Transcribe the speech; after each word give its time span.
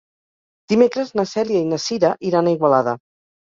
Dimecres 0.71 1.11
na 1.19 1.25
Cèlia 1.33 1.61
i 1.67 1.67
na 1.75 1.79
Cira 1.85 2.11
iran 2.31 2.51
a 2.53 2.57
Igualada. 2.57 2.97